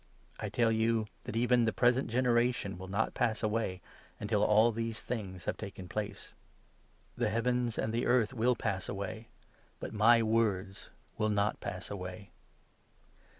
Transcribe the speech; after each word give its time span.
I 0.39 0.49
tell 0.49 0.71
you 0.71 1.05
that 1.25 1.35
even 1.35 1.65
the 1.65 1.71
present 1.71 2.09
generation 2.09 2.79
will 2.79 2.87
not 2.87 3.13
pass 3.13 3.43
away, 3.43 3.81
until 4.19 4.43
all 4.43 4.71
these 4.71 5.03
things 5.03 5.45
have 5.45 5.57
taken 5.57 5.87
place. 5.87 6.33
The 7.15 7.29
heavens 7.29 7.77
and 7.77 7.93
the 7.93 8.07
earth 8.07 8.33
will 8.33 8.55
pass 8.55 8.89
away, 8.89 9.27
but 9.79 9.93
my 9.93 10.23
words 10.23 10.89
will 11.19 11.29
not 11.29 11.59
pass 11.59 11.91
away. 11.91 12.31